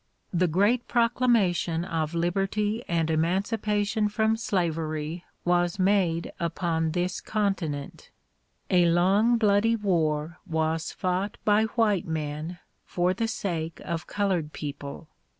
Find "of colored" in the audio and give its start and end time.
13.85-14.53